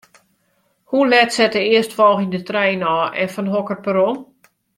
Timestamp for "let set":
1.09-1.53